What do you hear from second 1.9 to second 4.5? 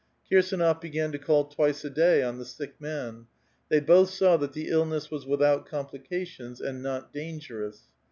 day on the sick man; they both saw